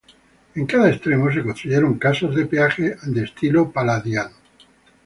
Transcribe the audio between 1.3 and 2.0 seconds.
se construyeron